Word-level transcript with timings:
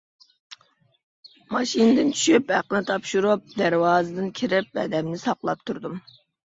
ماشىنىدىن 1.55 2.09
چۈشۈپ 2.15 2.51
ھەقنى 2.57 2.83
تاپشۇرۇپ 2.91 3.55
دەرۋازىدىن 3.63 4.35
كىرىپ 4.43 4.85
ھەدەمنى 4.85 5.27
ساقلاپ 5.31 5.67
تۇردۇم. 5.71 6.05